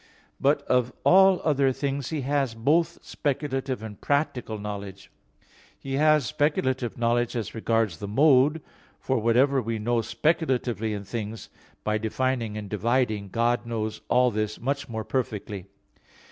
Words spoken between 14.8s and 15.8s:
more perfectly.